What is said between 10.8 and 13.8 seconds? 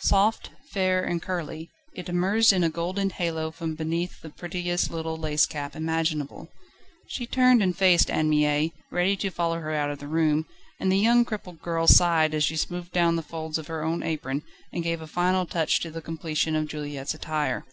and the young crippled girl sighed as she smoothed down the folds of